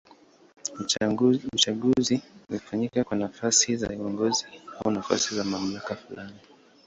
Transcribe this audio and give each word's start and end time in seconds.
Uchaguzi 1.53 2.21
hufanyika 2.49 3.03
kwa 3.03 3.17
nafasi 3.17 3.77
za 3.77 3.89
uongozi 3.89 4.45
au 4.85 4.91
nafasi 4.91 5.35
za 5.35 5.43
mamlaka 5.43 5.95
fulani. 5.95 6.39